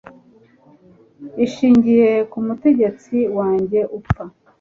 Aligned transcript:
ishingiye 1.45 2.09
ku 2.31 2.37
mutegetsi 2.45 3.15
wanjye 3.37 3.79
upfa 3.97 4.23